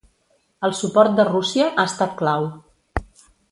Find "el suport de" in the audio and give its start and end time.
0.67-1.27